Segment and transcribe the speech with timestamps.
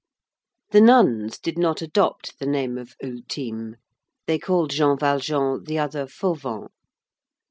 [0.71, 3.75] The nuns did not adopt the name of Ultime;
[4.25, 6.69] they called Jean Valjean the other Fauvent.